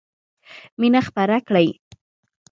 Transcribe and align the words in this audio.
مینه 0.79 1.01
خپره 1.07 1.37
کړئ! 1.47 1.69